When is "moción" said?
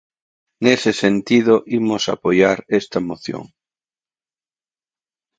3.09-3.45